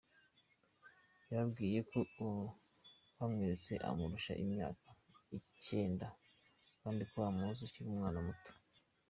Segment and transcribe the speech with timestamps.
[1.29, 2.43] Yababwiye ko uwo
[3.17, 4.87] bamweretse amurusha imyaka
[5.37, 6.07] icyenda
[6.81, 8.51] kandi ko amuzi akiri umwana muto.